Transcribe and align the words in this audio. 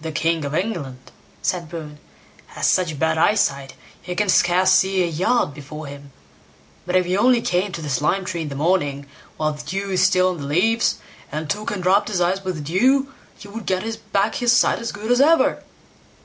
"The 0.00 0.10
king 0.10 0.44
of 0.44 0.52
England", 0.52 1.12
said 1.40 1.68
Bruin, 1.68 2.00
"has 2.48 2.66
such 2.66 2.98
bad 2.98 3.18
eyesight, 3.18 3.74
he 4.02 4.16
can 4.16 4.28
scarce 4.28 4.72
see 4.72 5.04
a 5.04 5.06
yard 5.06 5.54
before 5.54 5.86
him; 5.86 6.10
but 6.84 6.96
if 6.96 7.06
he 7.06 7.16
only 7.16 7.40
came 7.40 7.70
to 7.70 7.80
this 7.80 8.00
lime 8.02 8.24
tree 8.24 8.42
in 8.42 8.48
the 8.48 8.56
morning, 8.56 9.06
while 9.36 9.52
the 9.52 9.62
dew 9.62 9.92
is 9.92 10.04
still 10.04 10.30
on 10.30 10.38
the 10.38 10.42
leaves, 10.48 10.96
and 11.30 11.48
took 11.48 11.70
and 11.70 11.86
rubbed 11.86 12.08
his 12.08 12.20
eyes 12.20 12.42
with 12.42 12.56
the 12.56 12.62
dew, 12.62 13.12
he 13.38 13.46
would 13.46 13.64
get 13.66 14.12
back 14.12 14.34
his 14.34 14.50
sight 14.52 14.80
as 14.80 14.90
good 14.90 15.12
as 15.12 15.20
ever." 15.20 15.62